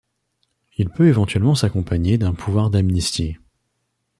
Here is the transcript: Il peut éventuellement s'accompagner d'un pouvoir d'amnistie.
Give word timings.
Il 0.79 0.89
peut 0.89 1.09
éventuellement 1.09 1.53
s'accompagner 1.53 2.17
d'un 2.17 2.33
pouvoir 2.33 2.71
d'amnistie. 2.71 3.37